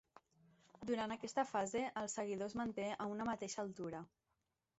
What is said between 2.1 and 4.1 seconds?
seguidor es manté a una mateixa altura.